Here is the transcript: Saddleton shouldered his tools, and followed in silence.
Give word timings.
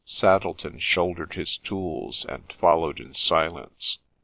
Saddleton 0.03 0.79
shouldered 0.79 1.33
his 1.35 1.59
tools, 1.59 2.25
and 2.27 2.51
followed 2.53 2.99
in 2.99 3.13
silence. 3.13 3.99